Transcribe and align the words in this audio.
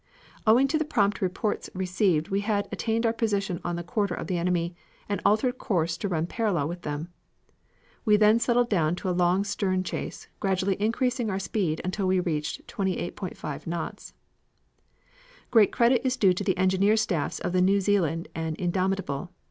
Owing 0.47 0.67
to 0.69 0.79
the 0.79 0.83
prompt 0.83 1.21
reports 1.21 1.69
received 1.75 2.29
we 2.29 2.39
had 2.39 2.67
attained 2.71 3.05
our 3.05 3.13
position 3.13 3.61
on 3.63 3.75
the 3.75 3.83
quarter 3.83 4.15
of 4.15 4.25
the 4.25 4.39
enemy, 4.39 4.73
and 5.07 5.21
altered 5.23 5.59
course 5.59 5.95
to 5.97 6.07
run 6.07 6.25
parallel 6.25 6.69
to 6.73 6.81
them. 6.81 7.09
We 8.03 8.17
then 8.17 8.39
settled 8.39 8.67
down 8.67 8.95
to 8.95 9.09
a 9.09 9.11
long 9.11 9.43
stern 9.43 9.83
chase, 9.83 10.27
gradually 10.39 10.75
increasing 10.81 11.29
our 11.29 11.37
speed 11.37 11.81
until 11.83 12.07
we 12.07 12.19
reached 12.19 12.65
28.5 12.65 13.67
knots. 13.67 14.15
"Great 15.51 15.71
credit 15.71 16.01
is 16.03 16.17
due 16.17 16.33
to 16.33 16.43
the 16.43 16.57
engineer 16.57 16.97
staffs 16.97 17.37
of 17.37 17.53
the 17.53 17.61
New 17.61 17.79
Zealand 17.79 18.27
and 18.33 18.55
Indomitable. 18.57 19.29